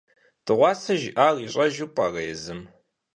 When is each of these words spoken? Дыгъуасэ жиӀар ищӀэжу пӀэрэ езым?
Дыгъуасэ 0.45 0.93
жиӀар 1.01 1.35
ищӀэжу 1.45 1.87
пӀэрэ 1.95 2.21
езым? 2.33 2.61